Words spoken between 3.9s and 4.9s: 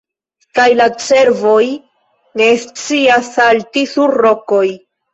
sur rokoj.